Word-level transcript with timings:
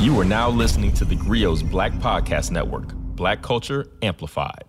You 0.00 0.18
are 0.18 0.24
now 0.24 0.48
listening 0.48 0.94
to 0.94 1.04
the 1.04 1.14
Grio's 1.14 1.62
Black 1.62 1.92
Podcast 1.92 2.50
Network, 2.50 2.94
Black 2.94 3.42
Culture 3.42 3.84
Amplified. 4.00 4.64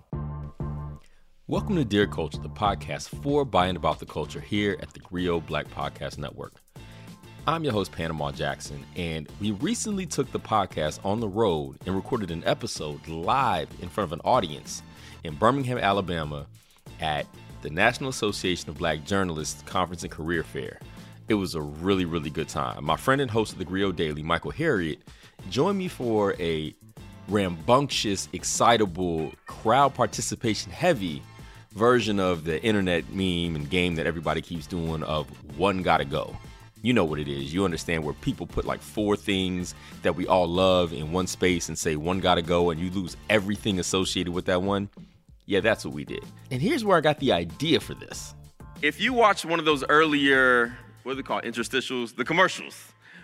Welcome 1.48 1.78
to 1.78 1.86
Dear 1.86 2.06
Culture, 2.06 2.40
the 2.40 2.50
podcast 2.50 3.08
for, 3.24 3.46
by, 3.46 3.68
and 3.68 3.78
about 3.78 4.00
the 4.00 4.06
culture 4.06 4.42
here 4.42 4.76
at 4.82 4.92
the 4.92 5.00
Grio 5.00 5.40
Black 5.40 5.70
Podcast 5.70 6.18
Network. 6.18 6.56
I'm 7.48 7.64
your 7.64 7.72
host, 7.72 7.94
Panama 7.94 8.34
Jackson, 8.34 8.86
and 8.98 9.30
we 9.40 9.52
recently 9.52 10.06
took 10.06 10.30
the 10.34 10.40
podcast 10.40 11.00
on 11.06 11.22
the 11.22 11.30
road 11.30 11.78
and 11.86 11.96
recorded 11.96 12.30
an 12.30 12.44
episode 12.46 13.08
live 13.08 13.70
in 13.82 13.88
front 13.88 14.10
of 14.10 14.12
an 14.12 14.22
audience 14.26 14.84
in 15.24 15.36
Birmingham, 15.36 15.78
Alabama 15.78 16.46
at 17.00 17.26
the 17.62 17.70
National 17.70 18.10
Association 18.10 18.70
of 18.70 18.78
Black 18.78 19.06
Journalists 19.06 19.62
Conference 19.62 20.04
and 20.04 20.12
Career 20.12 20.44
Fair. 20.44 20.82
It 21.32 21.36
was 21.36 21.56
a 21.56 21.62
really, 21.62 22.04
really 22.04 22.30
good 22.30 22.50
time. 22.50 22.84
My 22.84 22.98
friend 22.98 23.22
and 23.22 23.32
host 23.32 23.54
of 23.54 23.58
the 23.58 23.64
Grio 23.64 23.94
Daily, 23.94 24.22
Michael 24.22 24.52
Harriot, 24.52 24.98
joined 25.50 25.78
me 25.78 25.88
for 25.88 26.36
a 26.42 26.76
rambunctious, 27.30 28.28
excitable, 28.34 29.32
crowd 29.46 29.94
participation 29.94 30.74
heavy 30.74 31.24
version 31.72 32.20
of 32.20 32.44
the 32.44 32.62
internet 32.66 33.08
meme 33.12 33.56
and 33.56 33.70
game 33.70 33.96
that 33.96 34.06
everybody 34.06 34.42
keeps 34.42 34.68
doing 34.68 35.04
of 35.04 35.26
one 35.58 35.84
gotta 35.84 36.04
go. 36.04 36.36
You 36.82 36.92
know 36.92 37.06
what 37.06 37.18
it 37.18 37.30
is. 37.30 37.54
You 37.54 37.64
understand 37.64 38.04
where 38.04 38.14
people 38.16 38.46
put 38.46 38.66
like 38.66 38.82
four 38.82 39.16
things 39.16 39.74
that 40.02 40.18
we 40.18 40.28
all 40.28 40.50
love 40.50 40.92
in 40.92 41.14
one 41.14 41.28
space 41.28 41.70
and 41.70 41.78
say 41.80 41.96
one 41.96 42.20
gotta 42.20 42.42
go 42.42 42.72
and 42.72 42.80
you 42.82 42.90
lose 42.90 43.16
everything 43.30 43.80
associated 43.80 44.34
with 44.34 44.44
that 44.48 44.64
one. 44.64 44.90
Yeah, 45.46 45.62
that's 45.62 45.86
what 45.86 45.94
we 45.94 46.04
did. 46.04 46.26
And 46.52 46.62
here's 46.62 46.84
where 46.84 46.98
I 46.98 47.00
got 47.00 47.20
the 47.20 47.32
idea 47.32 47.80
for 47.80 47.94
this. 47.94 48.36
If 48.82 49.00
you 49.00 49.14
watch 49.14 49.46
one 49.46 49.60
of 49.60 49.66
those 49.66 49.86
earlier, 49.88 50.76
what 51.04 51.14
do 51.14 51.16
they 51.18 51.24
call 51.24 51.42
interstitials? 51.42 52.16
The 52.16 52.26
commercials, 52.26 52.76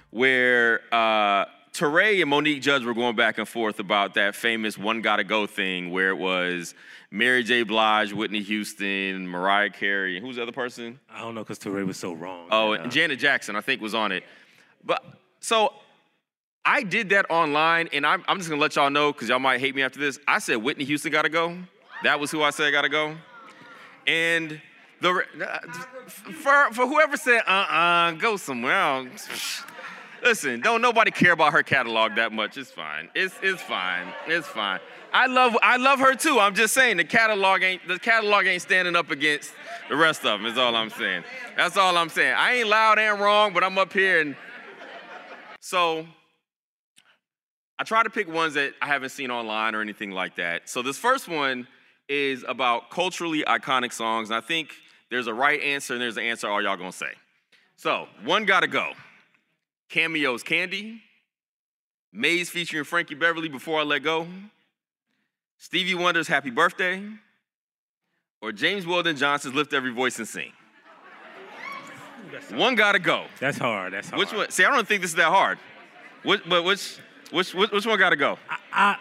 where 0.09 0.81
uh, 0.91 1.45
Touré 1.73 2.21
and 2.21 2.29
Monique 2.29 2.61
Judge 2.61 2.83
were 2.83 2.93
going 2.93 3.15
back 3.15 3.37
and 3.37 3.47
forth 3.47 3.79
about 3.79 4.15
that 4.15 4.35
famous 4.35 4.77
one 4.77 5.01
gotta 5.01 5.23
go 5.23 5.45
thing 5.45 5.91
where 5.91 6.09
it 6.09 6.17
was 6.17 6.73
Mary 7.11 7.43
J. 7.43 7.63
Blige, 7.63 8.13
Whitney 8.13 8.41
Houston, 8.41 9.27
Mariah 9.27 9.69
Carey, 9.69 10.17
and 10.17 10.25
who's 10.25 10.37
the 10.37 10.43
other 10.43 10.51
person? 10.51 10.99
I 11.09 11.21
don't 11.21 11.35
know 11.35 11.41
because 11.41 11.59
Touré 11.59 11.85
was 11.85 11.97
so 11.97 12.13
wrong. 12.13 12.47
Oh, 12.51 12.73
And, 12.73 12.79
uh, 12.79 12.83
and 12.83 12.91
Janet 12.91 13.19
Jackson, 13.19 13.55
I 13.55 13.61
think, 13.61 13.81
was 13.81 13.93
on 13.93 14.11
it. 14.11 14.23
But 14.83 15.03
so 15.39 15.73
I 16.65 16.83
did 16.83 17.09
that 17.09 17.27
online, 17.29 17.89
and 17.93 18.05
I'm, 18.05 18.23
I'm 18.27 18.37
just 18.37 18.49
gonna 18.49 18.61
let 18.61 18.75
y'all 18.75 18.89
know 18.89 19.13
because 19.13 19.29
y'all 19.29 19.39
might 19.39 19.59
hate 19.59 19.75
me 19.75 19.83
after 19.83 19.99
this. 19.99 20.19
I 20.27 20.39
said 20.39 20.57
Whitney 20.57 20.83
Houston 20.85 21.11
gotta 21.11 21.29
go. 21.29 21.57
That 22.03 22.19
was 22.19 22.31
who 22.31 22.41
I 22.41 22.49
said 22.49 22.71
gotta 22.71 22.89
go. 22.89 23.15
And 24.05 24.61
the 25.01 25.13
re- 25.13 25.25
for 26.07 26.73
for 26.73 26.87
whoever 26.87 27.17
said 27.17 27.41
uh 27.47 27.51
uh 27.51 28.11
go 28.11 28.37
somewhere 28.37 28.79
else. 28.79 29.63
Listen, 30.23 30.61
don't 30.61 30.81
nobody 30.81 31.11
care 31.11 31.31
about 31.31 31.53
her 31.53 31.63
catalog 31.63 32.15
that 32.15 32.31
much. 32.31 32.57
It's 32.57 32.71
fine. 32.71 33.09
It's 33.13 33.35
it's 33.41 33.61
fine. 33.61 34.07
It's 34.27 34.47
fine. 34.47 34.79
I 35.13 35.27
love 35.27 35.55
I 35.61 35.77
love 35.77 35.99
her 35.99 36.15
too. 36.15 36.39
I'm 36.39 36.55
just 36.55 36.73
saying 36.73 36.97
the 36.97 37.03
catalog 37.03 37.63
ain't 37.63 37.87
the 37.87 37.99
catalog 37.99 38.45
ain't 38.45 38.61
standing 38.61 38.95
up 38.95 39.11
against 39.11 39.53
the 39.89 39.95
rest 39.95 40.25
of 40.25 40.39
them. 40.39 40.45
Is 40.45 40.57
all 40.57 40.75
I'm 40.75 40.89
saying. 40.89 41.23
That's 41.55 41.77
all 41.77 41.95
I'm 41.97 42.09
saying. 42.09 42.33
I 42.35 42.55
ain't 42.55 42.67
loud 42.67 42.99
and 42.99 43.19
wrong, 43.19 43.53
but 43.53 43.63
I'm 43.63 43.77
up 43.77 43.93
here 43.93 44.21
and 44.21 44.35
so 45.59 46.07
I 47.79 47.83
try 47.83 48.01
to 48.01 48.09
pick 48.09 48.27
ones 48.27 48.55
that 48.55 48.73
I 48.81 48.87
haven't 48.87 49.09
seen 49.09 49.29
online 49.29 49.75
or 49.75 49.81
anything 49.81 50.11
like 50.11 50.37
that. 50.37 50.67
So 50.69 50.81
this 50.81 50.97
first 50.97 51.27
one 51.27 51.67
is 52.09 52.43
about 52.47 52.89
culturally 52.89 53.43
iconic 53.43 53.93
songs. 53.93 54.29
And 54.29 54.37
I 54.37 54.41
think 54.41 54.73
there's 55.09 55.27
a 55.27 55.33
right 55.33 55.61
answer 55.61 55.93
and 55.93 56.01
there's 56.01 56.17
an 56.17 56.23
answer 56.23 56.49
all 56.49 56.61
y'all 56.61 56.77
gonna 56.77 56.91
say. 56.91 57.11
So 57.75 58.07
one 58.23 58.45
gotta 58.45 58.67
go. 58.67 58.93
Cameo's 59.89 60.43
Candy, 60.43 61.01
Maze 62.11 62.49
featuring 62.49 62.83
Frankie 62.83 63.15
Beverly 63.15 63.47
Before 63.47 63.79
I 63.79 63.83
Let 63.83 64.03
Go, 64.03 64.27
Stevie 65.57 65.95
Wonder's 65.95 66.27
Happy 66.27 66.49
Birthday, 66.49 67.03
or 68.41 68.51
James 68.51 68.85
Weldon 68.85 69.15
Johnson's 69.15 69.55
Lift 69.55 69.73
Every 69.73 69.91
Voice 69.91 70.17
and 70.19 70.27
Sing. 70.27 70.51
One 72.51 72.75
gotta 72.75 72.99
go. 72.99 73.25
That's 73.39 73.57
hard. 73.57 73.93
That's 73.93 74.09
hard. 74.09 74.19
Which 74.19 74.33
one? 74.33 74.49
See, 74.51 74.65
I 74.65 74.75
don't 74.75 74.87
think 74.87 75.01
this 75.01 75.11
is 75.11 75.15
that 75.15 75.29
hard. 75.29 75.57
Which, 76.23 76.41
but 76.47 76.63
which, 76.63 76.97
which, 77.31 77.53
which, 77.53 77.71
which 77.71 77.85
one 77.85 77.97
gotta 77.97 78.17
go? 78.17 78.37
I, 78.73 78.97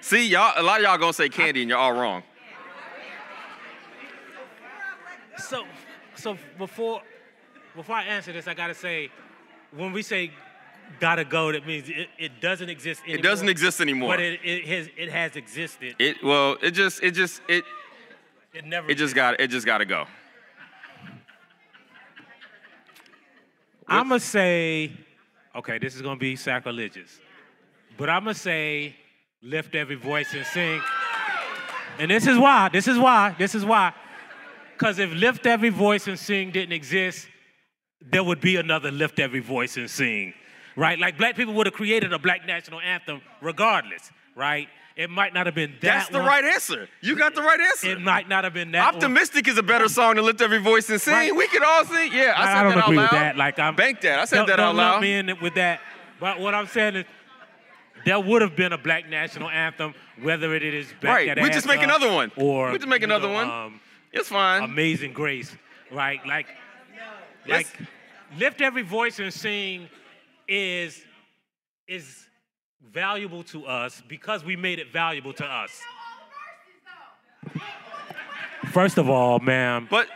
See, 0.00 0.28
y'all, 0.28 0.52
a 0.56 0.62
lot 0.62 0.78
of 0.78 0.84
y'all 0.84 0.96
gonna 0.96 1.12
say 1.12 1.28
Candy 1.28 1.60
and 1.60 1.68
you're 1.68 1.78
all 1.78 1.92
wrong. 1.92 2.22
So, 5.40 5.64
so 6.14 6.38
before, 6.58 7.02
before 7.74 7.96
I 7.96 8.04
answer 8.04 8.32
this, 8.32 8.46
I 8.48 8.54
gotta 8.54 8.74
say, 8.74 9.10
when 9.72 9.92
we 9.92 10.02
say 10.02 10.32
"gotta 10.98 11.24
go," 11.24 11.52
that 11.52 11.66
means 11.66 11.88
it, 11.88 12.08
it 12.18 12.40
doesn't 12.40 12.68
exist 12.68 13.02
anymore. 13.04 13.18
It 13.18 13.22
doesn't 13.22 13.48
exist 13.48 13.80
anymore. 13.80 14.10
But 14.10 14.20
it, 14.20 14.40
it 14.44 14.64
has 14.66 14.88
it 14.96 15.10
has 15.10 15.36
existed. 15.36 15.94
It 15.98 16.22
well, 16.22 16.56
it 16.62 16.72
just, 16.72 17.02
it 17.02 17.12
just, 17.12 17.40
it, 17.48 17.64
It 18.52 18.64
never. 18.64 18.90
it 18.90 18.96
just 18.96 19.14
got, 19.14 19.40
it 19.40 19.48
just 19.48 19.66
gotta 19.66 19.84
go. 19.84 20.06
I'm 23.86 24.08
gonna 24.08 24.20
say, 24.20 24.92
okay, 25.56 25.78
this 25.78 25.96
is 25.96 26.02
gonna 26.02 26.18
be 26.18 26.36
sacrilegious, 26.36 27.20
but 27.96 28.08
I'm 28.08 28.24
gonna 28.24 28.34
say, 28.34 28.94
lift 29.42 29.74
every 29.74 29.96
voice 29.96 30.32
and 30.34 30.46
sing. 30.46 30.80
And 31.98 32.10
this 32.10 32.26
is 32.26 32.38
why. 32.38 32.68
This 32.68 32.88
is 32.88 32.98
why. 32.98 33.34
This 33.38 33.54
is 33.54 33.64
why. 33.64 33.92
Because 34.80 34.98
if 34.98 35.12
lift 35.12 35.44
every 35.44 35.68
voice 35.68 36.08
and 36.08 36.18
sing 36.18 36.52
didn't 36.52 36.72
exist, 36.72 37.28
there 38.00 38.24
would 38.24 38.40
be 38.40 38.56
another 38.56 38.90
lift 38.90 39.18
every 39.18 39.40
voice 39.40 39.76
and 39.76 39.90
sing, 39.90 40.32
right? 40.74 40.98
Like 40.98 41.18
black 41.18 41.36
people 41.36 41.52
would 41.52 41.66
have 41.66 41.74
created 41.74 42.14
a 42.14 42.18
black 42.18 42.46
national 42.46 42.80
anthem 42.80 43.20
regardless, 43.42 44.10
right? 44.34 44.68
It 44.96 45.10
might 45.10 45.34
not 45.34 45.44
have 45.44 45.54
been 45.54 45.72
that. 45.72 45.80
That's 45.82 46.08
the 46.08 46.20
one. 46.20 46.26
right 46.28 46.44
answer. 46.44 46.88
You 47.02 47.14
got 47.14 47.34
the 47.34 47.42
right 47.42 47.60
answer. 47.60 47.90
It 47.90 48.00
might 48.00 48.26
not 48.26 48.44
have 48.44 48.54
been 48.54 48.72
that. 48.72 48.86
one. 48.86 48.94
Optimistic 48.94 49.48
is 49.48 49.58
a 49.58 49.62
better 49.62 49.86
song 49.86 50.16
than 50.16 50.24
Lift 50.24 50.40
Every 50.40 50.58
Voice 50.58 50.88
and 50.88 50.98
Sing. 50.98 51.12
Right. 51.12 51.36
We 51.36 51.46
could 51.48 51.62
all 51.62 51.84
sing. 51.84 52.10
Yeah, 52.14 52.32
I 52.34 52.42
I, 52.42 52.46
said 52.46 52.56
I 52.56 52.62
don't 52.62 52.72
that 52.72 52.78
out 52.78 52.94
loud. 52.94 53.02
with 53.02 53.10
that. 53.10 53.36
Like 53.36 53.58
I'm 53.58 53.76
Bank 53.76 54.00
that. 54.00 54.18
I 54.18 54.24
said 54.24 54.36
don't, 54.36 54.46
that 54.46 54.60
out 54.60 54.68
don't 54.68 54.76
loud. 54.76 55.02
me 55.02 55.12
in 55.12 55.30
with 55.42 55.56
that. 55.56 55.80
But 56.18 56.40
what 56.40 56.54
I'm 56.54 56.66
saying 56.66 56.96
is, 56.96 57.04
there 58.06 58.18
would 58.18 58.40
have 58.40 58.56
been 58.56 58.72
a 58.72 58.78
black 58.78 59.10
national 59.10 59.50
anthem, 59.50 59.94
whether 60.22 60.54
it 60.54 60.62
is 60.62 60.86
back 61.02 61.26
Right. 61.28 61.42
We 61.42 61.50
just 61.50 61.66
make 61.66 61.82
another 61.82 62.10
one. 62.10 62.32
or 62.36 62.72
We 62.72 62.78
just 62.78 62.88
make 62.88 63.02
another 63.02 63.28
know, 63.28 63.34
one. 63.34 63.50
Um, 63.50 63.80
It's 64.12 64.28
fine. 64.28 64.62
Amazing 64.64 65.12
Grace, 65.12 65.54
right? 65.90 66.24
Like, 66.26 66.46
like, 67.46 67.66
lift 68.38 68.60
every 68.60 68.82
voice 68.82 69.18
and 69.18 69.32
sing 69.32 69.88
is 70.48 71.04
is 71.86 72.26
valuable 72.92 73.42
to 73.44 73.66
us 73.66 74.02
because 74.08 74.44
we 74.44 74.56
made 74.56 74.78
it 74.78 74.92
valuable 74.92 75.32
to 75.34 75.44
us. 75.44 75.70
First 78.72 78.98
of 78.98 79.08
all, 79.08 79.38
ma'am, 79.40 79.88
but 79.90 80.06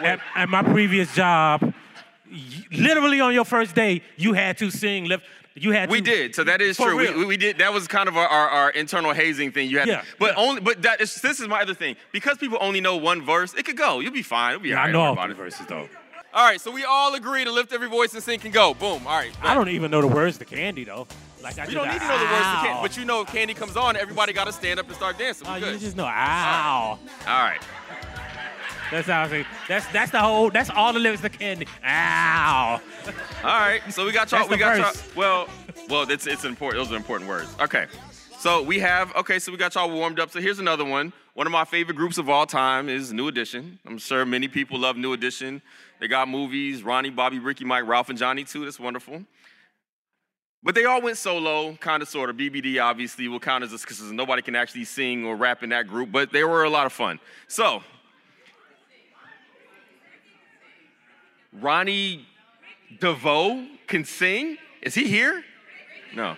at, 0.00 0.20
at 0.34 0.48
my 0.48 0.62
previous 0.62 1.14
job, 1.14 1.60
y- 2.30 2.32
literally 2.72 3.20
on 3.20 3.32
your 3.34 3.44
first 3.44 3.74
day, 3.74 4.02
you 4.16 4.32
had 4.32 4.58
to 4.58 4.70
sing 4.70 5.04
lift. 5.04 5.24
You 5.56 5.72
had 5.72 5.88
to 5.88 5.92
we 5.92 5.98
to. 6.02 6.04
did. 6.04 6.34
So 6.34 6.44
that 6.44 6.60
is 6.60 6.76
true. 6.76 6.96
We, 6.96 7.24
we, 7.24 7.36
did. 7.36 7.58
That 7.58 7.72
was 7.72 7.88
kind 7.88 8.08
of 8.08 8.16
our, 8.16 8.28
our, 8.28 8.48
our 8.48 8.70
internal 8.70 9.12
hazing 9.14 9.52
thing. 9.52 9.70
You 9.70 9.78
had, 9.78 9.88
Yeah, 9.88 10.00
to, 10.02 10.06
but 10.18 10.34
yeah. 10.36 10.42
only. 10.44 10.60
But 10.60 10.82
that 10.82 11.00
is, 11.00 11.14
this 11.16 11.40
is 11.40 11.48
my 11.48 11.62
other 11.62 11.74
thing. 11.74 11.96
Because 12.12 12.36
people 12.36 12.58
only 12.60 12.80
know 12.80 12.96
one 12.96 13.24
verse, 13.24 13.54
it 13.54 13.64
could 13.64 13.76
go. 13.76 14.00
You'll 14.00 14.12
be 14.12 14.22
fine. 14.22 14.52
It'll 14.52 14.62
be 14.62 14.68
Yeah, 14.70 14.80
all 14.82 14.86
I 14.88 14.92
know 14.92 15.02
all 15.02 15.24
three 15.24 15.34
verses 15.34 15.66
though. 15.66 15.88
All 16.34 16.44
right. 16.44 16.60
So 16.60 16.70
we 16.70 16.84
all 16.84 17.14
agree 17.14 17.44
to 17.44 17.50
lift 17.50 17.72
every 17.72 17.88
voice 17.88 18.12
and 18.12 18.22
sing 18.22 18.38
can 18.38 18.50
go. 18.50 18.74
Boom. 18.74 19.06
All 19.06 19.16
right. 19.16 19.32
I 19.42 19.54
don't 19.54 19.70
even 19.70 19.90
know 19.90 20.02
the 20.02 20.06
words 20.08 20.36
to 20.38 20.44
Candy 20.44 20.84
though. 20.84 21.06
Like 21.42 21.58
I 21.58 21.64
You 21.66 21.74
don't 21.74 21.88
need 21.88 22.00
to 22.00 22.08
know 22.08 22.18
the 22.18 22.24
words 22.24 22.46
to. 22.46 22.56
Candy, 22.66 22.78
but 22.82 22.96
you 22.98 23.04
know 23.06 23.20
if 23.22 23.28
Candy 23.28 23.54
comes 23.54 23.76
on, 23.76 23.96
everybody 23.96 24.32
got 24.34 24.44
to 24.46 24.52
stand 24.52 24.78
up 24.80 24.86
and 24.86 24.94
start 24.96 25.16
dancing. 25.18 25.46
Oh, 25.48 25.54
We 25.58 25.64
uh, 25.64 25.70
you 25.70 25.78
just 25.78 25.96
know 25.96 26.04
ow. 26.04 26.98
All 27.26 27.42
right. 27.42 27.60
That's 28.90 29.08
how 29.08 29.22
I 29.22 29.28
say. 29.28 29.46
That's 29.68 29.86
that's 29.88 30.12
the 30.12 30.20
whole. 30.20 30.50
That's 30.50 30.70
all 30.70 30.92
the 30.92 30.98
lyrics 30.98 31.22
to 31.22 31.28
Candy. 31.28 31.66
Ow. 31.84 32.80
All 33.42 33.44
right, 33.44 33.80
so 33.90 34.04
we 34.04 34.12
got 34.12 34.30
y'all. 34.30 34.48
We 34.48 34.56
got 34.56 34.78
y'all. 34.78 34.92
Well, 35.16 35.48
well, 35.88 36.10
it's 36.10 36.26
it's 36.26 36.44
important. 36.44 36.84
Those 36.84 36.92
are 36.92 36.96
important 36.96 37.28
words. 37.28 37.54
Okay, 37.60 37.86
so 38.38 38.62
we 38.62 38.78
have. 38.78 39.14
Okay, 39.16 39.38
so 39.38 39.50
we 39.50 39.58
got 39.58 39.74
y'all 39.74 39.90
warmed 39.90 40.20
up. 40.20 40.30
So 40.30 40.40
here's 40.40 40.58
another 40.58 40.84
one. 40.84 41.12
One 41.34 41.46
of 41.46 41.52
my 41.52 41.64
favorite 41.64 41.96
groups 41.96 42.16
of 42.16 42.30
all 42.30 42.46
time 42.46 42.88
is 42.88 43.12
New 43.12 43.28
Edition. 43.28 43.78
I'm 43.86 43.98
sure 43.98 44.24
many 44.24 44.48
people 44.48 44.78
love 44.78 44.96
New 44.96 45.12
Edition. 45.12 45.62
They 46.00 46.08
got 46.08 46.28
movies: 46.28 46.82
Ronnie, 46.82 47.10
Bobby, 47.10 47.38
Ricky, 47.38 47.64
Mike, 47.64 47.86
Ralph, 47.86 48.08
and 48.08 48.18
Johnny 48.18 48.44
too. 48.44 48.64
That's 48.64 48.78
wonderful. 48.78 49.24
But 50.62 50.74
they 50.74 50.84
all 50.84 51.00
went 51.00 51.16
solo, 51.16 51.74
kind 51.76 52.02
of, 52.02 52.08
sort 52.08 52.28
of. 52.28 52.36
BBD 52.36 52.82
obviously 52.82 53.28
will 53.28 53.38
count 53.38 53.62
as 53.62 53.70
this 53.70 53.82
because 53.82 54.02
nobody 54.10 54.42
can 54.42 54.56
actually 54.56 54.84
sing 54.84 55.24
or 55.24 55.36
rap 55.36 55.62
in 55.62 55.70
that 55.70 55.86
group, 55.86 56.10
but 56.10 56.32
they 56.32 56.42
were 56.42 56.64
a 56.64 56.70
lot 56.70 56.86
of 56.86 56.92
fun. 56.92 57.20
So, 57.46 57.84
Ronnie 61.60 62.26
DeVoe 63.00 63.66
can 63.86 64.04
sing. 64.04 64.58
Is 64.82 64.94
he 64.94 65.08
here? 65.08 65.44
No. 66.14 66.36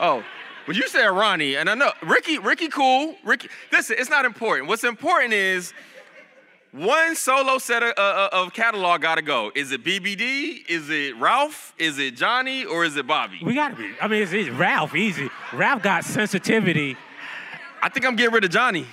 Oh, 0.00 0.22
but 0.66 0.76
you 0.76 0.86
said 0.88 1.06
Ronnie, 1.06 1.56
and 1.56 1.68
I 1.68 1.74
know 1.74 1.92
Ricky. 2.02 2.38
Ricky, 2.38 2.68
cool. 2.68 3.16
Ricky. 3.24 3.48
Listen, 3.72 3.96
it's 3.98 4.10
not 4.10 4.24
important. 4.24 4.68
What's 4.68 4.84
important 4.84 5.32
is 5.32 5.72
One 6.72 7.16
solo 7.16 7.56
set 7.56 7.82
of, 7.82 7.94
uh, 7.96 8.28
of 8.30 8.52
catalog 8.52 9.00
gotta 9.00 9.22
go. 9.22 9.50
Is 9.54 9.72
it 9.72 9.82
BBD? 9.82 10.68
Is 10.68 10.90
it 10.90 11.16
Ralph? 11.16 11.72
Is 11.78 11.98
it 11.98 12.14
Johnny? 12.14 12.66
Or 12.66 12.84
is 12.84 12.96
it 12.96 13.06
Bobby? 13.06 13.40
We 13.42 13.54
gotta 13.54 13.74
be. 13.74 13.90
I 14.00 14.06
mean, 14.06 14.22
it's, 14.22 14.32
it's 14.32 14.50
Ralph. 14.50 14.94
Easy. 14.94 15.30
Ralph 15.54 15.82
got 15.82 16.04
sensitivity. 16.04 16.96
I 17.82 17.88
think 17.88 18.04
I'm 18.04 18.16
getting 18.16 18.34
rid 18.34 18.44
of 18.44 18.50
Johnny. 18.50 18.86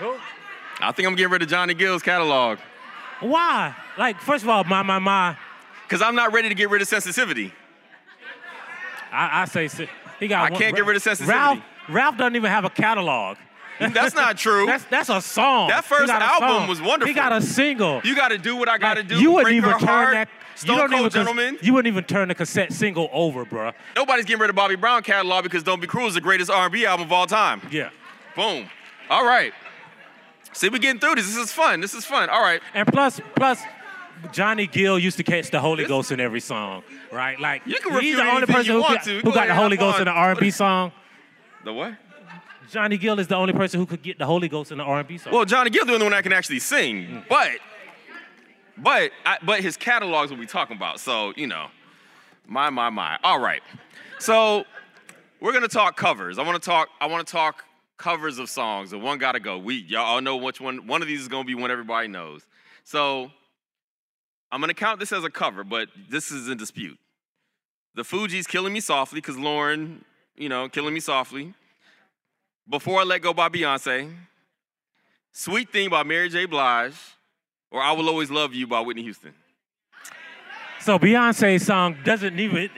Who? 0.00 0.16
I 0.80 0.90
think 0.92 1.06
I'm 1.08 1.14
getting 1.14 1.32
rid 1.32 1.42
of 1.42 1.48
Johnny 1.48 1.74
Gill's 1.74 2.02
catalog. 2.02 2.58
Why? 3.20 3.74
Like, 3.98 4.20
first 4.20 4.44
of 4.44 4.50
all, 4.50 4.64
my 4.64 4.82
my 4.82 4.98
my. 4.98 5.36
Because 5.84 6.02
I'm 6.02 6.14
not 6.14 6.32
ready 6.32 6.48
to 6.48 6.54
get 6.54 6.68
rid 6.68 6.82
of 6.82 6.88
sensitivity. 6.88 7.52
I, 9.12 9.42
I 9.42 9.44
say 9.46 9.68
he 10.20 10.28
got. 10.28 10.52
I 10.52 10.56
can't 10.56 10.74
get 10.74 10.84
rid 10.84 10.96
of 10.96 11.02
sensitivity. 11.02 11.38
Ralph 11.38 11.58
Ralph 11.88 12.16
doesn't 12.16 12.36
even 12.36 12.50
have 12.50 12.64
a 12.64 12.70
catalog. 12.70 13.36
Mm, 13.78 13.92
that's 13.94 14.14
not 14.14 14.36
true. 14.38 14.66
That's 14.66 14.84
that's 14.86 15.08
a 15.08 15.20
song. 15.20 15.68
That 15.68 15.84
first 15.84 16.10
album 16.12 16.48
song. 16.48 16.68
was 16.68 16.80
wonderful. 16.80 17.06
He 17.08 17.14
got 17.14 17.32
a 17.32 17.40
single. 17.40 18.00
you 18.04 18.16
gotta 18.16 18.38
do 18.38 18.56
what 18.56 18.68
I 18.68 18.78
gotta 18.78 19.00
Like, 19.00 19.08
do. 19.08 19.20
You 19.20 19.32
wouldn't 19.32 19.54
even 19.54 19.70
turn 19.78 19.88
Heart, 19.88 20.12
that. 20.14 20.28
Stone 20.56 20.74
you 20.74 20.80
don't 20.80 20.90
Cold 20.90 21.00
even, 21.02 21.12
Gentleman. 21.12 21.58
You 21.60 21.74
wouldn't 21.74 21.92
even 21.92 22.04
turn 22.04 22.28
the 22.28 22.34
cassette 22.34 22.72
single 22.72 23.10
over, 23.12 23.44
bruh. 23.44 23.74
Nobody's 23.94 24.24
getting 24.24 24.40
rid 24.40 24.48
of 24.48 24.56
Bobby 24.56 24.74
Brown 24.74 25.02
catalog 25.02 25.44
because 25.44 25.62
Don't 25.62 25.80
Be 25.82 25.86
Cruel 25.86 26.08
is 26.08 26.14
the 26.14 26.20
greatest 26.22 26.50
R&B 26.50 26.86
album 26.86 27.06
of 27.06 27.12
all 27.12 27.26
time. 27.26 27.60
Yeah. 27.70 27.90
Boom. 28.34 28.66
All 29.10 29.26
right. 29.26 29.52
See, 30.56 30.70
we're 30.70 30.78
getting 30.78 30.98
through 30.98 31.16
this. 31.16 31.26
This 31.26 31.36
is 31.36 31.52
fun. 31.52 31.82
This 31.82 31.92
is 31.92 32.06
fun. 32.06 32.30
All 32.30 32.40
right. 32.40 32.62
And 32.72 32.88
plus, 32.88 33.20
plus, 33.34 33.60
Johnny 34.32 34.66
Gill 34.66 34.98
used 34.98 35.18
to 35.18 35.22
catch 35.22 35.50
the 35.50 35.60
Holy 35.60 35.84
Ghost 35.84 36.12
in 36.12 36.18
every 36.18 36.40
song, 36.40 36.82
right? 37.12 37.38
Like 37.38 37.60
You 37.66 37.78
can 37.78 38.00
he's 38.00 38.16
the 38.16 38.22
only 38.22 38.46
person 38.46 38.72
who, 38.72 38.80
got, 38.80 39.04
who 39.04 39.22
Go 39.22 39.32
got 39.32 39.48
the 39.48 39.54
Holy 39.54 39.76
Ghost 39.76 40.00
in 40.00 40.08
an 40.08 40.14
R&B 40.14 40.50
song. 40.50 40.92
The 41.62 41.74
what? 41.74 41.94
Johnny 42.70 42.96
Gill 42.96 43.20
is 43.20 43.26
the 43.26 43.36
only 43.36 43.52
person 43.52 43.78
who 43.78 43.84
could 43.84 44.02
get 44.02 44.18
the 44.18 44.24
Holy 44.24 44.48
Ghost 44.48 44.72
in 44.72 44.80
an 44.80 44.86
R&B 44.86 45.18
song. 45.18 45.34
Well, 45.34 45.44
Johnny 45.44 45.68
Gill 45.68 45.84
the 45.84 45.92
only 45.92 46.04
one 46.04 46.12
that 46.12 46.22
can 46.22 46.32
actually 46.32 46.60
sing, 46.60 47.06
mm. 47.06 47.28
but 47.28 47.50
but 48.78 49.10
I, 49.26 49.36
but 49.44 49.60
his 49.60 49.76
catalog's 49.76 50.30
what 50.30 50.40
we 50.40 50.46
talking 50.46 50.76
about. 50.76 51.00
So 51.00 51.34
you 51.36 51.46
know, 51.46 51.66
my 52.46 52.70
my 52.70 52.88
my. 52.88 53.18
All 53.22 53.40
right, 53.40 53.62
so 54.18 54.64
we're 55.38 55.52
gonna 55.52 55.68
talk 55.68 55.98
covers. 55.98 56.38
I 56.38 56.42
want 56.44 56.60
to 56.60 56.66
talk. 56.66 56.88
I 56.98 57.06
want 57.06 57.26
to 57.26 57.30
talk 57.30 57.62
covers 57.96 58.38
of 58.38 58.48
songs. 58.48 58.92
And 58.92 59.02
one 59.02 59.18
gotta 59.18 59.40
go. 59.40 59.58
We 59.58 59.76
y'all 59.76 60.04
all 60.04 60.20
know 60.20 60.36
which 60.36 60.60
one. 60.60 60.86
One 60.86 61.02
of 61.02 61.08
these 61.08 61.20
is 61.20 61.28
gonna 61.28 61.44
be 61.44 61.54
one 61.54 61.70
everybody 61.70 62.08
knows. 62.08 62.46
So 62.84 63.30
I'm 64.52 64.60
gonna 64.60 64.74
count 64.74 65.00
this 65.00 65.12
as 65.12 65.24
a 65.24 65.30
cover, 65.30 65.64
but 65.64 65.88
this 66.08 66.30
is 66.30 66.48
in 66.48 66.58
dispute. 66.58 66.98
The 67.94 68.02
Fugees 68.02 68.46
"Killing 68.46 68.72
Me 68.72 68.80
Softly" 68.80 69.20
because 69.20 69.36
Lauryn, 69.36 70.02
you 70.36 70.48
know, 70.48 70.68
"Killing 70.68 70.94
Me 70.94 71.00
Softly." 71.00 71.54
Before 72.68 73.00
I 73.00 73.04
Let 73.04 73.22
Go 73.22 73.32
by 73.32 73.48
Beyonce. 73.48 74.12
Sweet 75.32 75.70
Thing 75.70 75.90
by 75.90 76.02
Mary 76.02 76.28
J. 76.28 76.46
Blige, 76.46 76.94
or 77.70 77.80
I 77.80 77.92
Will 77.92 78.08
Always 78.08 78.30
Love 78.30 78.54
You 78.54 78.66
by 78.66 78.80
Whitney 78.80 79.02
Houston. 79.02 79.34
So 80.80 80.98
Beyonce's 80.98 81.64
song 81.64 81.96
doesn't 82.04 82.38
even. 82.38 82.70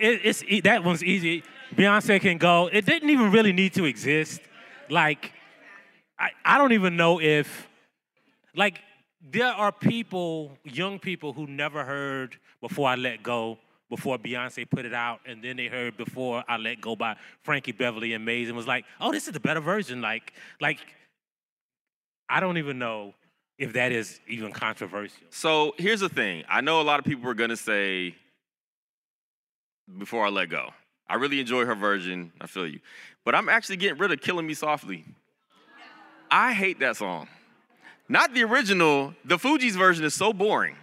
It, 0.00 0.20
it's 0.24 0.62
that 0.62 0.84
one's 0.84 1.02
easy. 1.02 1.42
Beyonce 1.74 2.20
can 2.20 2.38
go. 2.38 2.68
It 2.72 2.86
didn't 2.86 3.10
even 3.10 3.30
really 3.30 3.52
need 3.52 3.74
to 3.74 3.84
exist. 3.84 4.40
Like, 4.90 5.32
I, 6.18 6.30
I 6.44 6.58
don't 6.58 6.72
even 6.72 6.96
know 6.96 7.20
if, 7.20 7.68
like, 8.54 8.80
there 9.20 9.52
are 9.52 9.72
people, 9.72 10.56
young 10.64 10.98
people 10.98 11.32
who 11.32 11.46
never 11.46 11.84
heard 11.84 12.36
before 12.60 12.88
I 12.88 12.94
let 12.94 13.22
go. 13.22 13.58
Before 13.88 14.18
Beyonce 14.18 14.68
put 14.68 14.84
it 14.84 14.92
out, 14.92 15.20
and 15.26 15.44
then 15.44 15.56
they 15.56 15.68
heard 15.68 15.96
"Before 15.96 16.42
I 16.48 16.56
Let 16.56 16.80
Go" 16.80 16.96
by 16.96 17.14
Frankie 17.44 17.70
Beverly 17.70 18.14
and 18.14 18.24
Maze, 18.24 18.48
and 18.48 18.56
was 18.56 18.66
like, 18.66 18.84
"Oh, 19.00 19.12
this 19.12 19.28
is 19.28 19.32
the 19.32 19.38
better 19.38 19.60
version." 19.60 20.00
Like, 20.00 20.32
like, 20.60 20.80
I 22.28 22.40
don't 22.40 22.58
even 22.58 22.80
know 22.80 23.14
if 23.58 23.74
that 23.74 23.92
is 23.92 24.18
even 24.26 24.50
controversial. 24.50 25.22
So 25.30 25.72
here's 25.78 26.00
the 26.00 26.08
thing. 26.08 26.42
I 26.48 26.62
know 26.62 26.80
a 26.80 26.82
lot 26.82 26.98
of 26.98 27.04
people 27.04 27.30
are 27.30 27.34
gonna 27.34 27.56
say 27.56 28.16
before 29.98 30.26
I 30.26 30.30
let 30.30 30.48
go. 30.48 30.70
I 31.08 31.14
really 31.14 31.40
enjoy 31.40 31.64
her 31.64 31.74
version. 31.74 32.32
I 32.40 32.46
feel 32.46 32.66
you. 32.66 32.80
But 33.24 33.34
I'm 33.34 33.48
actually 33.48 33.76
getting 33.76 33.98
rid 33.98 34.12
of 34.12 34.20
Killing 34.20 34.46
Me 34.46 34.54
Softly. 34.54 35.04
I 36.30 36.52
hate 36.52 36.80
that 36.80 36.96
song. 36.96 37.28
Not 38.08 38.34
the 38.34 38.44
original. 38.44 39.14
The 39.24 39.36
Fugees 39.36 39.72
version 39.72 40.04
is 40.04 40.14
so 40.14 40.32
boring. 40.32 40.76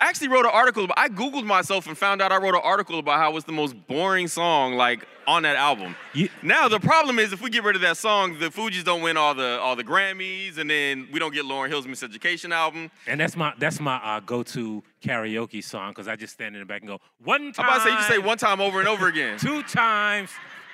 I 0.00 0.08
actually 0.08 0.28
wrote 0.28 0.44
an 0.44 0.50
article. 0.52 0.86
I 0.96 1.08
Googled 1.08 1.44
myself 1.44 1.86
and 1.86 1.96
found 1.96 2.20
out 2.22 2.32
I 2.32 2.36
wrote 2.38 2.54
an 2.54 2.60
article 2.62 2.98
about 2.98 3.18
how 3.18 3.36
it's 3.36 3.46
the 3.46 3.52
most 3.52 3.74
boring 3.86 4.28
song 4.28 4.74
like 4.74 5.06
on 5.26 5.42
that 5.44 5.56
album. 5.56 5.96
You- 6.12 6.28
Now 6.42 6.68
the 6.68 6.80
problem 6.80 7.18
is 7.18 7.32
if 7.32 7.40
we 7.40 7.50
get 7.50 7.62
rid 7.64 7.76
of 7.76 7.82
that 7.82 7.96
song, 7.96 8.38
the 8.38 8.50
Fugees 8.50 8.84
don't 8.84 9.02
win 9.02 9.16
all 9.16 9.34
the 9.34 9.58
all 9.60 9.76
the 9.76 9.84
Grammys, 9.84 10.58
and 10.58 10.68
then 10.68 11.08
we 11.12 11.18
don't 11.18 11.32
get 11.32 11.44
Lauryn 11.44 11.68
Hill's 11.68 11.86
Miseducation 11.86 12.50
album. 12.52 12.90
And 13.06 13.20
that's 13.20 13.36
my 13.36 13.52
that's 13.58 13.80
my 13.80 13.96
uh, 13.96 14.20
go-to 14.20 14.82
karaoke 15.02 15.62
song 15.62 15.90
because 15.92 16.08
I 16.08 16.16
just 16.16 16.32
stand 16.34 16.54
in 16.54 16.60
the 16.60 16.66
back 16.66 16.82
and 16.82 16.88
go 16.88 17.00
one 17.22 17.52
time. 17.52 17.66
I'm 17.66 17.72
about 17.72 17.78
to 17.78 17.84
say 17.84 17.90
you 17.90 17.96
just 17.96 18.08
say 18.08 18.18
one 18.18 18.38
time 18.38 18.60
over 18.60 18.78
and 18.80 18.88
over 18.88 19.08
again. 19.08 19.38
two 19.40 19.62
times. 19.62 20.30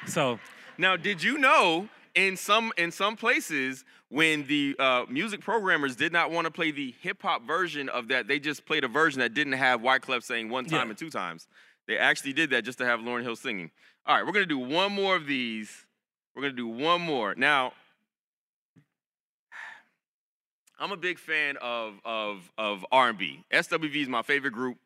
So 0.07 0.39
Now, 0.79 0.97
did 0.97 1.23
you 1.23 1.39
know 1.39 1.89
in 2.15 2.37
some 2.37 2.73
in 2.79 2.91
some 2.91 3.17
places 3.17 3.85
when 4.09 4.47
the 4.47 4.77
uh, 4.79 5.05
music 5.09 5.41
programmers 5.41 5.97
did 5.97 6.13
not 6.13 6.31
want 6.31 6.45
to 6.47 6.51
play 6.51 6.71
the 6.71 6.95
hip 7.01 7.23
hop 7.23 7.47
version 7.47 7.89
of 7.89 8.09
that, 8.09 8.29
they 8.29 8.39
just 8.39 8.65
played 8.65 8.85
a 8.85 8.89
version 8.89 9.21
that 9.21 9.35
didn't 9.35 9.55
have 9.55 9.81
Wyclef 9.81 10.23
saying 10.23 10.49
one 10.49 10.65
time 10.65 10.87
Yeah. 10.87 10.91
and 10.91 10.99
two 10.99 11.11
times. 11.11 11.49
They 11.89 11.99
actually 11.99 12.33
did 12.33 12.51
that 12.51 12.65
just 12.65 12.79
to 12.79 12.85
have 12.85 13.01
Lauryn 13.01 13.23
Hill 13.23 13.37
singing. 13.37 13.71
All 14.07 14.17
right, 14.17 14.25
we're 14.27 14.33
gonna 14.33 14.47
do 14.47 14.59
one 14.59 14.93
more 14.93 15.17
of 15.17 15.27
these. 15.27 15.87
We're 16.35 16.43
gonna 16.43 16.55
do 16.55 16.69
one 16.69 17.01
more. 17.01 17.35
Now, 17.37 17.73
I'm 20.79 20.93
a 20.93 20.97
big 20.97 21.19
fan 21.19 21.57
of 21.61 21.95
of 22.05 22.51
of 22.59 22.85
R&B. 22.93 23.45
SWV 23.53 23.97
is 24.03 24.09
my 24.09 24.23
favorite 24.23 24.53
group. 24.53 24.79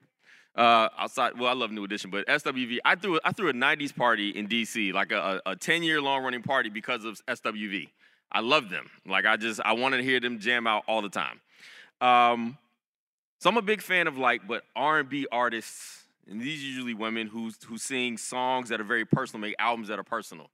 Uh, 0.57 0.89
outside, 0.99 1.39
well, 1.39 1.49
I 1.49 1.53
love 1.55 1.71
New 1.71 1.85
Edition, 1.85 2.11
but 2.11 2.27
SWV, 2.27 2.79
I 2.85 2.97
threw 2.97 3.21
I 3.25 3.33
threw 3.33 3.49
a 3.49 3.53
'90s 3.53 3.95
party 3.95 4.31
in 4.31 4.49
DC, 4.49 4.93
like 4.93 5.13
a, 5.13 5.41
a 5.47 5.55
10 5.57 5.83
year 5.83 6.01
long 6.03 6.25
running 6.25 6.43
party 6.43 6.69
because 6.71 7.05
of 7.05 7.21
SWV. 7.27 7.89
I 8.33 8.41
love 8.41 8.69
them. 8.71 8.91
Like 9.07 9.27
I 9.27 9.37
just 9.37 9.61
I 9.65 9.73
wanted 9.73 9.99
to 9.99 10.03
hear 10.03 10.21
them 10.21 10.39
jam 10.39 10.67
out 10.67 10.85
all 10.87 11.03
the 11.03 11.09
time. 11.09 11.41
Um, 12.01 12.59
so 13.41 13.51
I'm 13.51 13.57
a 13.57 13.63
big 13.63 13.83
fan 13.83 14.07
of 14.07 14.19
like, 14.19 14.47
but 14.47 14.65
R&B 14.77 15.27
artists, 15.33 16.05
and 16.29 16.41
these 16.41 16.61
are 16.63 16.67
usually 16.67 16.95
women 16.95 17.27
who 17.27 17.51
who 17.67 17.79
sing 17.79 18.17
songs 18.17 18.69
that 18.69 18.81
are 18.81 18.85
very 18.85 19.05
personal, 19.05 19.41
make 19.41 19.57
albums 19.59 19.89
that 19.89 19.99
are 19.99 20.05
personal. 20.05 20.51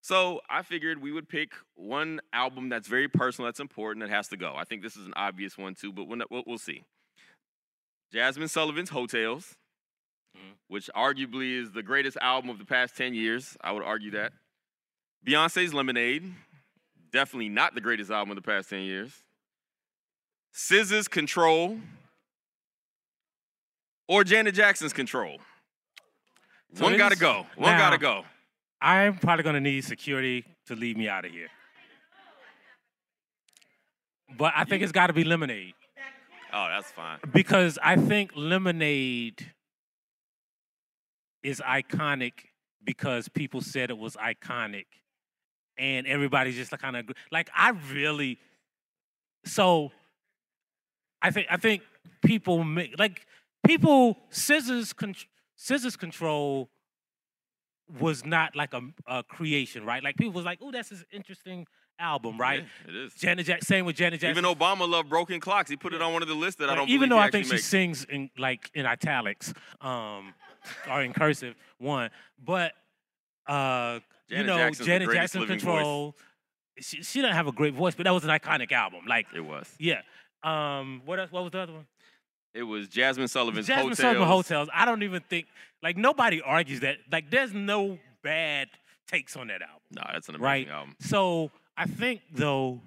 So 0.00 0.42
I 0.50 0.62
figured 0.62 1.00
we 1.00 1.12
would 1.12 1.30
pick 1.30 1.52
one 1.76 2.20
album 2.34 2.68
that's 2.68 2.88
very 2.88 3.08
personal, 3.08 3.46
that's 3.46 3.60
important, 3.60 4.04
that 4.04 4.10
has 4.10 4.28
to 4.28 4.36
go. 4.36 4.52
I 4.54 4.64
think 4.64 4.82
this 4.82 4.96
is 4.96 5.06
an 5.06 5.14
obvious 5.16 5.56
one 5.56 5.74
too, 5.74 5.92
but 5.94 6.04
we'll, 6.06 6.42
we'll, 6.46 6.58
see. 6.58 6.84
Jazmine 8.12 8.50
Sullivan's 8.50 8.90
Hotels, 8.90 9.56
Mhm. 10.36 10.56
which 10.68 10.90
arguably 10.94 11.58
is 11.58 11.72
the 11.72 11.82
greatest 11.82 12.18
album 12.20 12.50
of 12.50 12.58
the 12.58 12.66
past 12.66 12.96
10 12.96 13.14
years. 13.14 13.56
I 13.62 13.72
would 13.72 13.82
argue 13.82 14.10
that. 14.10 14.34
Beyonce's 15.24 15.72
Lemonade, 15.72 16.34
definitely 17.14 17.48
not 17.48 17.74
the 17.76 17.80
greatest 17.80 18.10
album 18.10 18.32
of 18.32 18.34
the 18.36 18.42
past 18.42 18.68
10 18.70 18.80
years. 18.82 19.22
SZA's 20.52 21.06
Control, 21.08 21.78
or 24.08 24.24
Janet 24.24 24.54
Jackson's 24.54 24.92
Control. 24.92 25.38
So 26.74 26.84
One 26.84 26.98
gotta 26.98 27.16
go. 27.16 27.46
One 27.54 27.72
now- 27.72 27.78
gotta 27.78 27.98
go. 27.98 28.24
I'm 28.80 29.16
probably 29.16 29.44
gonna 29.44 29.60
need 29.60 29.84
security 29.84 30.44
to 30.66 30.74
leave 30.74 30.96
me 30.96 31.08
out 31.08 31.24
of 31.24 31.30
here. 31.30 31.48
But 34.36 34.52
I 34.56 34.64
think 34.64 34.82
it's 34.82 34.90
got 34.92 35.06
to 35.06 35.12
be 35.12 35.22
Lemonade 35.22 35.74
Oh, 36.52 36.66
that's 36.68 36.90
fine. 36.90 37.18
because 37.32 37.78
I 37.82 37.94
think 37.96 38.32
Lemonade 38.34 39.52
is 41.44 41.60
iconic 41.60 42.32
because 42.82 43.28
people 43.28 43.60
said 43.60 43.90
it 43.90 43.98
was 43.98 44.16
iconic, 44.16 44.86
and 45.78 46.06
everybody's 46.06 46.56
just 46.56 46.72
like 46.72 46.80
kind 46.80 46.96
of 46.96 47.10
like 47.30 47.50
I 47.54 47.70
really. 47.92 48.38
So, 49.46 49.92
I 51.20 51.30
think 51.30 51.48
I 51.50 51.56
think 51.56 51.82
people 52.24 52.64
make 52.64 52.98
like 52.98 53.26
people 53.66 54.18
SZA's 54.30 54.92
con- 54.92 55.14
SZA's 55.58 55.96
control 55.96 56.70
was 58.00 58.24
not 58.24 58.56
like 58.56 58.72
a, 58.72 58.80
a 59.06 59.22
creation, 59.22 59.84
right? 59.84 60.02
Like 60.02 60.16
people 60.16 60.32
was 60.32 60.44
like, 60.44 60.58
"Oh, 60.62 60.70
that's 60.70 60.90
an 60.90 61.04
interesting 61.12 61.66
album, 61.98 62.38
right?" 62.38 62.64
Yeah, 62.86 62.90
it 62.90 62.96
is. 62.96 63.14
Janet 63.14 63.46
Jackson, 63.46 63.66
same 63.66 63.84
with 63.84 63.96
Janet 63.96 64.20
Jackson. 64.20 64.44
Even 64.44 64.56
Obama 64.56 64.88
loved 64.88 65.08
Broken 65.08 65.40
Clocks. 65.40 65.68
He 65.68 65.76
put 65.76 65.92
it 65.92 66.00
on 66.00 66.12
one 66.12 66.22
of 66.22 66.28
the 66.28 66.34
lists 66.34 66.60
that 66.60 66.70
I 66.70 66.74
don't 66.74 66.88
even 66.88 67.08
though 67.08 67.18
I 67.18 67.30
think 67.30 67.46
she 67.46 67.52
makes. 67.52 67.64
sings 67.64 68.04
in 68.04 68.30
like 68.38 68.70
in 68.74 68.86
italics, 68.86 69.52
um, 69.80 70.34
or 70.90 71.02
in 71.02 71.12
cursive, 71.12 71.54
one. 71.78 72.10
But 72.42 72.72
uh, 73.46 74.00
you 74.28 74.42
know, 74.44 74.56
Jackson's 74.56 74.86
Janet 74.86 75.10
Jackson 75.10 75.40
living 75.42 75.58
voice. 75.58 75.74
Control. 75.74 76.16
She 76.78 77.02
she 77.02 77.20
doesn't 77.22 77.36
have 77.36 77.46
a 77.46 77.52
great 77.52 77.74
voice, 77.74 77.94
but 77.94 78.04
that 78.04 78.12
was 78.12 78.24
an 78.24 78.30
iconic 78.30 78.72
album. 78.72 79.00
Like, 79.06 79.26
It 79.34 79.40
was. 79.40 79.72
yeah. 79.78 80.00
Um, 80.42 81.02
what 81.04 81.18
else? 81.20 81.30
What 81.32 81.42
was 81.44 81.52
the 81.52 81.60
other 81.60 81.72
one? 81.72 81.86
It 82.52 82.62
was 82.62 82.88
Jazmine 82.88 83.28
Sullivan's 83.28 83.66
Jazmine 83.66 83.76
Hotels. 83.76 83.98
Sullivan 83.98 84.26
Hotels. 84.28 84.68
I 84.72 84.84
don't 84.84 85.02
even 85.02 85.22
think 85.28 85.46
like 85.82 85.96
nobody 85.96 86.40
argues 86.40 86.80
that. 86.80 86.98
Like, 87.10 87.30
there's 87.30 87.52
no 87.52 87.98
bad 88.22 88.68
takes 89.08 89.36
on 89.36 89.48
that 89.48 89.62
album. 89.62 89.80
No, 89.90 90.02
that's 90.12 90.28
an 90.28 90.36
amazing 90.36 90.44
right? 90.44 90.68
album. 90.68 90.96
So 91.00 91.50
I 91.76 91.86
think 91.86 92.20
though, 92.32 92.80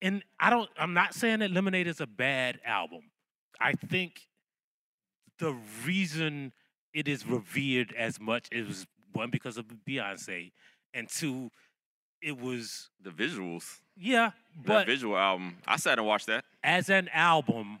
and 0.00 0.22
I 0.38 0.50
don't. 0.50 0.68
I'm 0.78 0.94
not 0.94 1.14
saying 1.14 1.40
that 1.40 1.50
Lemonade 1.50 1.86
is 1.86 2.00
a 2.00 2.06
bad 2.06 2.60
album. 2.64 3.10
I 3.60 3.72
think 3.72 4.20
the 5.38 5.56
reason 5.84 6.52
it 6.94 7.08
is 7.08 7.26
revered 7.26 7.94
as 7.96 8.20
much 8.20 8.48
is 8.52 8.86
one 9.12 9.30
because 9.30 9.56
of 9.56 9.66
Beyonce, 9.86 10.52
and 10.94 11.08
two, 11.08 11.50
it 12.22 12.38
was 12.38 12.90
The 13.02 13.10
visuals. 13.10 13.64
yeah. 13.96 14.30
That 14.64 14.86
visual 14.86 15.16
album. 15.16 15.56
I 15.66 15.76
sat 15.76 15.98
and 15.98 16.06
watched 16.06 16.26
that. 16.26 16.44
as 16.64 16.88
an 16.90 17.08
album, 17.12 17.80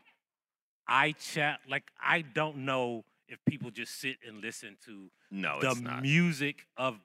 I 0.86 1.12
chat 1.12 1.60
like 1.68 1.84
I 2.00 2.22
don't 2.22 2.58
know 2.58 3.04
if 3.28 3.38
people 3.46 3.70
just 3.70 4.00
sit 4.00 4.16
and 4.26 4.40
listen 4.40 4.76
to 4.86 5.10
No, 5.30 5.60
the 5.60 5.70
it's 5.72 5.80
not. 5.80 6.02
music 6.02 6.66
of 6.76 6.98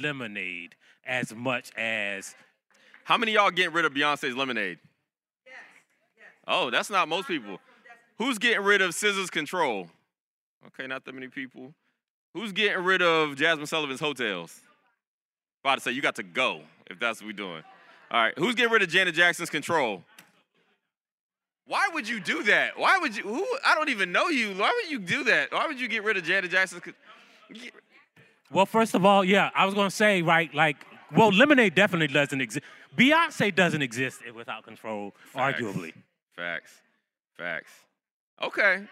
Lemonade 0.00 0.74
as 1.04 1.34
much 1.34 1.70
as 1.76 2.34
How 3.04 3.16
many 3.18 3.32
of 3.36 3.42
y'all 3.42 3.50
getting 3.50 3.72
rid 3.74 3.84
of 3.84 3.92
Beyonce's 3.92 4.34
Lemonade? 4.36 4.78
Yes. 5.44 5.54
Oh, 6.46 6.70
that's 6.70 6.88
not 6.90 7.08
most 7.08 7.26
people. 7.28 7.58
Who's 8.18 8.38
getting 8.38 8.62
rid 8.64 8.80
of 8.80 8.92
SZA's 8.94 9.28
Control? 9.30 9.90
Okay, 10.68 10.86
not 10.86 11.04
that 11.04 11.14
many 11.14 11.28
people. 11.28 11.74
Who's 12.36 12.52
getting 12.52 12.84
rid 12.84 13.00
of 13.00 13.30
Jazmine 13.30 13.66
Sullivan's 13.66 13.98
Hotels? 13.98 14.60
About 15.64 15.76
to 15.76 15.80
say 15.80 15.92
you 15.92 16.02
got 16.02 16.16
to 16.16 16.22
go 16.22 16.60
if 16.90 17.00
that's 17.00 17.22
what 17.22 17.28
we're 17.28 17.32
doing. 17.32 17.62
All 18.10 18.22
right, 18.22 18.34
who's 18.38 18.54
getting 18.54 18.70
rid 18.70 18.82
of 18.82 18.90
Janet 18.90 19.14
Jackson's 19.14 19.48
Control? 19.48 20.04
Why 21.66 21.88
would 21.94 22.06
you 22.06 22.20
do 22.20 22.42
that? 22.42 22.78
Why 22.78 22.98
would 22.98 23.16
you? 23.16 23.22
Who? 23.22 23.46
I 23.64 23.74
don't 23.74 23.88
even 23.88 24.12
know 24.12 24.28
you. 24.28 24.50
Why 24.50 24.70
would 24.70 24.90
you 24.90 24.98
do 24.98 25.24
that? 25.24 25.50
Why 25.50 25.66
would 25.66 25.80
you 25.80 25.88
get 25.88 26.04
rid 26.04 26.18
of 26.18 26.24
Janet 26.24 26.50
Jackson's? 26.50 26.82
Well, 28.52 28.66
first 28.66 28.94
of 28.94 29.06
all, 29.06 29.24
yeah, 29.24 29.48
I 29.54 29.64
was 29.64 29.72
gonna 29.72 29.90
say 29.90 30.20
right, 30.20 30.52
like, 30.54 30.76
well, 31.16 31.32
Lemonade 31.32 31.74
definitely 31.74 32.08
doesn't 32.08 32.42
exist. 32.42 32.66
Beyonce 32.94 33.54
doesn't 33.54 33.80
exist 33.80 34.20
without 34.34 34.62
control, 34.62 35.14
Facts. 35.32 35.58
arguably. 35.58 35.94
Facts. 36.36 36.82
Facts. 37.38 37.72
Okay. 38.42 38.82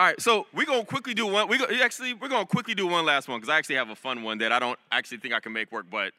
All 0.00 0.06
right, 0.06 0.18
so 0.18 0.46
we're 0.54 0.64
gonna 0.64 0.82
quickly 0.82 1.12
do 1.12 1.26
one. 1.26 1.46
We 1.46 1.58
go, 1.58 1.66
actually 1.82 2.14
we're 2.14 2.30
gonna 2.30 2.46
quickly 2.46 2.74
do 2.74 2.86
one 2.86 3.04
last 3.04 3.28
one 3.28 3.38
because 3.38 3.52
I 3.52 3.58
actually 3.58 3.74
have 3.74 3.90
a 3.90 3.94
fun 3.94 4.22
one 4.22 4.38
that 4.38 4.50
I 4.50 4.58
don't 4.58 4.78
actually 4.90 5.18
think 5.18 5.34
I 5.34 5.40
can 5.40 5.52
make 5.52 5.70
work. 5.70 5.84
But 5.90 6.14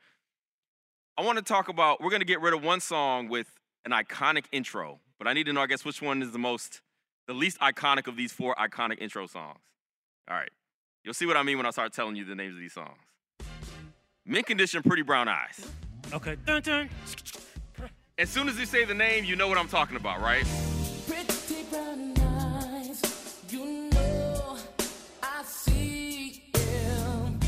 I 1.18 1.24
want 1.24 1.40
to 1.40 1.44
talk 1.44 1.68
about. 1.68 2.00
We're 2.00 2.12
gonna 2.12 2.24
get 2.24 2.42
rid 2.42 2.54
of 2.54 2.64
one 2.64 2.80
song 2.80 3.28
with 3.28 3.48
an 3.84 3.92
iconic 3.92 4.46
intro, 4.52 5.00
but 5.18 5.28
I 5.28 5.34
need 5.34 5.48
to 5.48 5.54
know, 5.54 5.62
I 5.62 5.66
guess, 5.66 5.84
which 5.84 6.00
one 6.00 6.22
is 6.22 6.32
the 6.32 6.38
most, 6.38 6.82
the 7.26 7.34
least 7.34 7.60
iconic 7.60 8.06
of 8.06 8.16
these 8.16 8.32
four 8.32 8.54
iconic 8.54 9.02
intro 9.02 9.26
songs. 9.26 9.58
All 10.30 10.38
right, 10.38 10.52
you'll 11.04 11.16
see 11.16 11.26
what 11.26 11.36
I 11.36 11.42
mean 11.42 11.58
when 11.58 11.66
I 11.66 11.72
start 11.72 11.92
telling 11.92 12.16
you 12.16 12.24
the 12.24 12.36
names 12.36 12.54
of 12.54 12.60
these 12.60 12.74
songs. 12.74 13.00
Mint 14.28 14.46
Condition, 14.46 14.84
Pretty 14.84 15.02
Brown 15.02 15.28
Eyes. 15.28 15.68
Okay. 16.14 16.38
Dun, 16.46 16.62
dun. 16.62 16.88
As 18.20 18.30
soon 18.30 18.48
as 18.48 18.60
you 18.60 18.68
say 18.68 18.86
the 18.86 18.94
name, 18.94 19.26
you 19.26 19.36
know 19.36 19.48
what 19.48 19.58
I'm 19.58 19.68
talking 19.68 19.96
about, 19.96 20.22
right? 20.22 20.46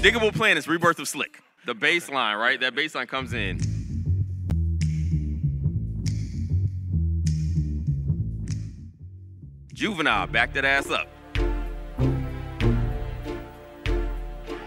Digable 0.03 0.35
Planets, 0.35 0.67
Rebirth 0.67 0.99
of 0.99 1.07
Slick. 1.07 1.41
The 1.65 1.73
bass 1.73 2.09
line, 2.09 2.35
right? 2.35 2.59
That 2.59 2.75
bass 2.75 2.93
line 2.93 3.07
comes 3.07 3.31
in. 3.31 3.57
Juvenile, 9.73 10.27
back 10.27 10.53
that 10.55 10.65
ass 10.65 10.91
up. 10.91 11.07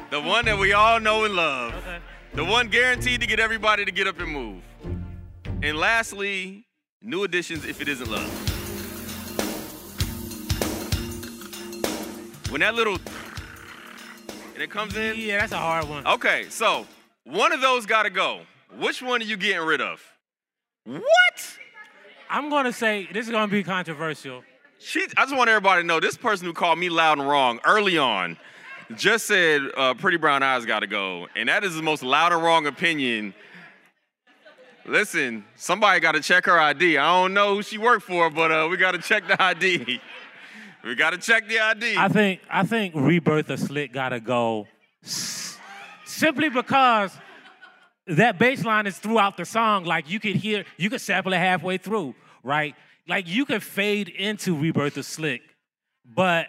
The 0.09 0.23
one 0.23 0.47
that 0.47 0.59
we 0.59 0.73
all 0.73 1.01
know 1.01 1.27
and 1.27 1.35
love. 1.35 1.75
Okay. 1.75 1.99
The 2.33 2.45
one 2.47 2.69
guaranteed 2.69 3.21
to 3.21 3.27
get 3.27 3.39
everybody 3.39 3.85
to 3.85 3.93
get 3.93 4.07
up 4.07 4.19
and 4.19 4.31
move. 4.31 4.63
And 5.63 5.77
lastly, 5.77 6.65
New 7.03 7.25
Edition's 7.25 7.67
if 7.67 7.83
it 7.83 7.89
isn't 7.89 8.11
love. 8.11 8.31
When 12.51 12.63
that 12.63 12.75
little 12.75 12.97
and 14.57 14.63
it 14.63 14.71
comes 14.71 14.97
in, 14.97 15.17
Yeah, 15.19 15.41
that's 15.41 15.53
a 15.53 15.59
hard 15.59 15.87
one. 15.87 16.07
Okay, 16.07 16.47
so 16.49 16.87
one 17.25 17.53
of 17.53 17.61
those 17.61 17.85
got 17.85 18.05
to 18.05 18.11
go. 18.11 18.41
Which 18.79 19.03
one 19.03 19.21
are 19.21 19.25
you 19.25 19.37
getting 19.37 19.67
rid 19.67 19.83
of? 19.83 20.03
What? 20.85 21.59
I'm 22.31 22.49
gonna 22.49 22.73
say 22.73 23.07
this 23.13 23.27
is 23.27 23.33
gonna 23.33 23.49
be 23.53 23.63
controversial. 23.63 24.43
She, 24.79 25.07
I 25.17 25.25
just 25.25 25.37
want 25.37 25.51
everybody 25.51 25.83
to 25.83 25.87
know 25.87 26.01
this 26.01 26.17
person 26.17 26.47
who 26.47 26.53
called 26.53 26.79
me 26.79 26.89
loud 26.89 27.19
and 27.19 27.29
wrong 27.29 27.61
early 27.65 27.99
on 27.99 28.37
just 28.95 29.27
said 29.27 29.63
uh, 29.77 29.95
Pretty 29.95 30.17
Brown 30.17 30.43
Eyes 30.43 30.65
got 30.65 30.81
to 30.81 30.87
go. 30.87 31.29
And 31.37 31.49
that 31.49 31.65
is 31.65 31.75
the 31.75 31.83
most 31.83 32.03
loud 32.03 32.33
and 32.33 32.43
wrong 32.43 32.67
opinion. 32.67 33.35
Listen, 34.85 35.45
somebody 35.57 35.99
got 36.01 36.13
to 36.13 36.21
check 36.21 36.47
her 36.47 36.59
ID. 36.59 36.97
I 36.99 37.21
don't 37.21 37.35
know 37.35 37.57
who 37.57 37.63
she 37.63 37.79
worked 37.79 38.05
for, 38.05 38.31
but 38.31 38.53
uh, 38.53 38.69
we 38.71 38.77
got 38.77 38.93
to 38.93 38.99
check 38.99 39.27
the 39.27 39.43
ID. 39.43 40.01
we 40.87 40.95
got 40.95 41.11
to 41.11 41.19
check 41.19 41.49
the 41.49 41.59
ID. 41.59 41.97
I 41.97 42.09
think 42.09 42.41
I 42.49 42.63
think 42.63 42.95
Rebirth 42.95 43.51
of 43.51 43.59
Slick 43.59 43.93
gotta 43.93 44.21
go 44.21 44.69
simply 45.03 46.49
because 46.49 47.13
that 48.07 48.39
bass 48.39 48.65
line 48.65 48.87
is 48.87 48.99
throughout 48.99 49.37
the 49.37 49.45
song. 49.45 49.85
Like 49.85 50.09
you 50.09 50.21
could 50.21 50.37
hear, 50.37 50.65
you 50.77 50.89
could 50.89 51.01
sample 51.01 51.33
it 51.33 51.39
halfway 51.39 51.79
through, 51.79 52.15
right? 52.43 52.75
Like 53.09 53.27
you 53.29 53.45
could 53.45 53.63
fade 53.63 54.09
into 54.09 54.55
Rebirth 54.57 54.97
of 54.97 55.05
Slick, 55.05 55.43
but 56.05 56.47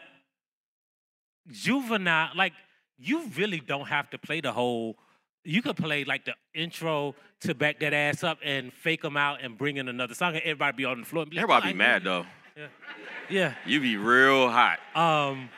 Juvenile, 1.50 2.30
like 2.36 2.54
you 2.98 3.28
really 3.36 3.60
don't 3.60 3.88
have 3.88 4.10
to 4.12 4.18
play 4.18 4.42
the 4.42 4.52
whole. 4.52 4.98
You 5.44 5.62
could 5.62 5.78
play 5.78 6.04
like 6.04 6.26
the 6.26 6.34
intro 6.54 7.16
to 7.42 7.56
back 7.56 7.80
that 7.80 7.94
ass 7.94 8.24
up 8.24 8.38
and 8.44 8.74
fake 8.74 9.02
them 9.02 9.16
out 9.16 9.40
and 9.42 9.58
bring 9.58 9.78
in 9.78 9.88
another 9.88 10.14
song, 10.14 10.34
and 10.36 10.44
everybody 10.44 10.78
be 10.78 10.86
on 10.86 11.00
the 11.00 11.06
floor. 11.06 11.24
And 11.24 11.32
be 11.32 11.38
like, 11.38 11.44
Everybody 11.44 11.70
"Oh, 11.70 11.74
be 11.74 11.78
mad 11.78 12.04
though. 12.04 12.26
Yeah. 13.30 13.54
You 13.66 13.80
be 13.82 13.98
real 13.98 14.50
hot. 14.50 14.80
Um, 14.96 15.50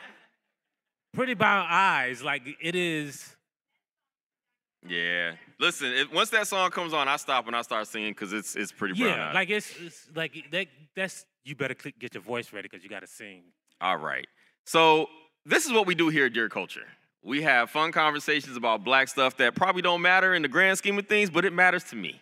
Pretty 1.12 1.34
Brown 1.34 1.66
Eyes, 1.68 2.22
like 2.22 2.42
it 2.60 2.74
is. 2.74 3.36
Yeah. 4.86 5.32
Listen, 5.58 5.92
if, 5.92 6.12
once 6.12 6.30
that 6.30 6.46
song 6.46 6.70
comes 6.70 6.92
on, 6.92 7.06
I 7.08 7.16
stop 7.16 7.46
and 7.46 7.54
I 7.54 7.62
start 7.62 7.86
singing 7.86 8.12
because 8.12 8.32
it's 8.32 8.56
it's 8.56 8.72
pretty 8.72 8.94
brown. 8.94 9.18
Yeah, 9.18 9.28
Eyes. 9.28 9.34
like 9.34 9.50
it's, 9.50 9.74
it's 9.80 10.08
like 10.14 10.44
that. 10.52 10.66
That's 10.94 11.26
you 11.44 11.54
better 11.54 11.74
click, 11.74 11.98
get 11.98 12.14
your 12.14 12.22
voice 12.22 12.52
ready 12.52 12.68
because 12.68 12.82
you 12.82 12.90
got 12.90 13.00
to 13.00 13.06
sing. 13.06 13.42
All 13.80 13.96
right. 13.96 14.26
So 14.66 15.08
this 15.44 15.66
is 15.66 15.72
what 15.72 15.86
we 15.86 15.94
do 15.94 16.08
here 16.08 16.26
at 16.26 16.32
Dear 16.32 16.48
Culture. 16.48 16.86
We 17.22 17.42
have 17.42 17.70
fun 17.70 17.92
conversations 17.92 18.56
about 18.56 18.84
black 18.84 19.08
stuff 19.08 19.36
that 19.36 19.54
probably 19.54 19.82
don't 19.82 20.00
matter 20.00 20.34
in 20.34 20.42
the 20.42 20.48
grand 20.48 20.78
scheme 20.78 20.98
of 20.98 21.06
things, 21.06 21.28
but 21.28 21.44
it 21.44 21.52
matters 21.52 21.84
to 21.84 21.96
me. 21.96 22.20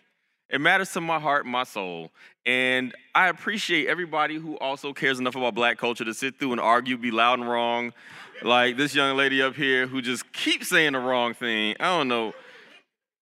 It 0.49 0.59
matters 0.59 0.91
to 0.93 1.01
my 1.01 1.19
heart 1.19 1.45
and 1.45 1.51
my 1.51 1.63
soul. 1.63 2.11
And 2.45 2.93
I 3.13 3.29
appreciate 3.29 3.87
everybody 3.87 4.35
who 4.35 4.57
also 4.57 4.93
cares 4.93 5.19
enough 5.19 5.35
about 5.35 5.53
black 5.53 5.77
culture 5.77 6.03
to 6.05 6.13
sit 6.13 6.39
through 6.39 6.53
and 6.53 6.61
argue, 6.61 6.97
be 6.97 7.11
loud 7.11 7.39
and 7.39 7.47
wrong. 7.47 7.93
Like 8.41 8.77
this 8.77 8.95
young 8.95 9.15
lady 9.17 9.41
up 9.41 9.55
here 9.55 9.85
who 9.85 10.01
just 10.01 10.31
keeps 10.31 10.69
saying 10.69 10.93
the 10.93 10.99
wrong 10.99 11.33
thing. 11.33 11.75
I 11.79 11.97
don't 11.97 12.07
know. 12.07 12.33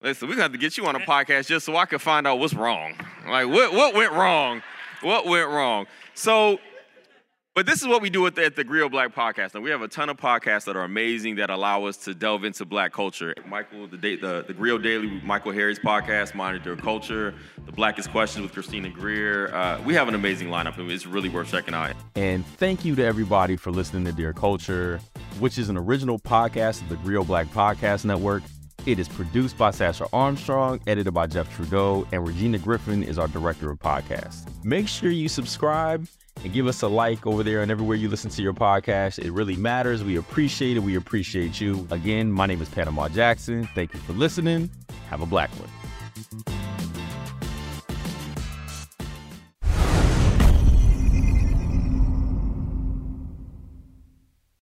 Listen, 0.01 0.27
we're 0.27 0.35
gonna 0.35 0.43
have 0.43 0.51
to 0.51 0.59
get 0.59 0.77
you 0.77 0.85
on 0.85 0.95
a 0.95 0.99
podcast 0.99 1.47
just 1.47 1.65
so 1.65 1.75
I 1.75 1.85
can 1.85 1.99
find 1.99 2.27
out 2.27 2.39
what's 2.39 2.53
wrong. 2.53 2.93
Like 3.27 3.47
what 3.47 3.73
what 3.73 3.95
went 3.95 4.13
wrong? 4.13 4.61
What 5.01 5.25
went 5.25 5.49
wrong? 5.49 5.87
So 6.13 6.59
but 7.57 7.65
this 7.65 7.81
is 7.81 7.87
what 7.87 8.03
we 8.03 8.11
do 8.11 8.23
at 8.27 8.35
the, 8.35 8.45
at 8.45 8.55
the 8.55 8.63
Grio 8.63 8.87
Black 8.87 9.15
Podcast. 9.15 9.55
And 9.55 9.63
we 9.63 9.71
have 9.71 9.81
a 9.81 9.87
ton 9.87 10.09
of 10.09 10.17
podcasts 10.17 10.65
that 10.65 10.77
are 10.77 10.83
amazing 10.83 11.37
that 11.37 11.49
allow 11.49 11.85
us 11.85 11.97
to 12.05 12.13
delve 12.13 12.43
into 12.43 12.65
black 12.65 12.93
culture. 12.93 13.33
Michael, 13.47 13.87
the, 13.87 13.97
the, 13.97 14.45
the 14.45 14.53
Grio 14.53 14.77
Daily, 14.77 15.19
Michael 15.23 15.51
Harriot's 15.53 15.79
podcast, 15.79 16.35
Monitor 16.35 16.75
Culture, 16.75 17.33
The 17.65 17.71
Blackest 17.71 18.11
Questions 18.11 18.43
with 18.43 18.51
Christina 18.53 18.91
Greer. 18.91 19.51
Uh, 19.55 19.81
we 19.81 19.95
have 19.95 20.07
an 20.07 20.13
amazing 20.13 20.49
lineup, 20.49 20.77
and 20.77 20.91
it's 20.91 21.07
really 21.07 21.29
worth 21.29 21.49
checking 21.49 21.73
out. 21.73 21.95
And 22.15 22.45
thank 22.45 22.85
you 22.85 22.93
to 22.93 23.03
everybody 23.03 23.55
for 23.55 23.71
listening 23.71 24.05
to 24.05 24.11
Dear 24.11 24.33
Culture, 24.33 24.99
which 25.39 25.57
is 25.57 25.67
an 25.69 25.77
original 25.77 26.19
podcast 26.19 26.83
of 26.83 26.89
the 26.89 26.97
Grio 26.97 27.23
Black 27.23 27.47
Podcast 27.47 28.05
Network. 28.05 28.43
It 28.85 28.99
is 28.99 29.07
produced 29.07 29.57
by 29.57 29.71
Sasha 29.71 30.05
Armstrong, 30.13 30.79
edited 30.85 31.15
by 31.15 31.25
Jeff 31.25 31.51
Trudeau, 31.55 32.07
and 32.11 32.27
Regina 32.27 32.59
Griffin 32.59 33.01
is 33.01 33.17
our 33.17 33.27
director 33.27 33.71
of 33.71 33.79
podcasts. 33.79 34.47
Make 34.63 34.87
sure 34.87 35.09
you 35.09 35.27
subscribe 35.27 36.07
and 36.43 36.53
give 36.53 36.67
us 36.67 36.81
a 36.81 36.87
like 36.87 37.25
over 37.25 37.43
there 37.43 37.61
and 37.61 37.71
everywhere 37.71 37.95
you 37.95 38.09
listen 38.09 38.29
to 38.31 38.41
your 38.41 38.53
podcast. 38.53 39.19
It 39.19 39.31
really 39.31 39.55
matters. 39.55 40.03
We 40.03 40.17
appreciate 40.17 40.77
it. 40.77 40.81
We 40.81 40.95
appreciate 40.95 41.59
you. 41.59 41.87
Again, 41.91 42.31
my 42.31 42.45
name 42.45 42.61
is 42.61 42.69
Panama 42.69 43.09
Jackson. 43.09 43.67
Thank 43.75 43.93
you 43.93 43.99
for 44.01 44.13
listening. 44.13 44.69
Have 45.09 45.21
a 45.21 45.25
black 45.25 45.49
one. 45.51 45.86